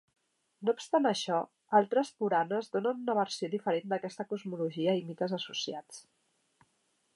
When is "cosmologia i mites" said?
4.33-5.39